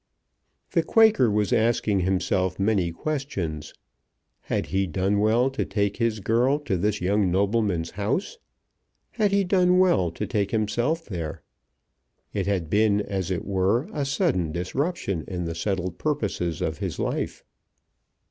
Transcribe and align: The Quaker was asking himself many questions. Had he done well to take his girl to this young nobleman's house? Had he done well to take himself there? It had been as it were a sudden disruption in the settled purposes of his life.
The 0.71 0.81
Quaker 0.81 1.29
was 1.29 1.53
asking 1.53 1.99
himself 1.99 2.59
many 2.59 2.91
questions. 2.91 3.71
Had 4.39 4.65
he 4.73 4.87
done 4.87 5.19
well 5.19 5.51
to 5.51 5.63
take 5.63 5.97
his 5.97 6.19
girl 6.21 6.57
to 6.61 6.75
this 6.75 7.01
young 7.01 7.29
nobleman's 7.29 7.91
house? 7.91 8.39
Had 9.11 9.31
he 9.31 9.43
done 9.43 9.77
well 9.77 10.09
to 10.09 10.25
take 10.25 10.49
himself 10.49 11.05
there? 11.05 11.43
It 12.33 12.47
had 12.47 12.67
been 12.67 12.99
as 13.01 13.29
it 13.29 13.45
were 13.45 13.83
a 13.93 14.03
sudden 14.03 14.51
disruption 14.51 15.23
in 15.27 15.45
the 15.45 15.53
settled 15.53 15.99
purposes 15.99 16.61
of 16.63 16.79
his 16.79 16.97
life. 16.97 17.43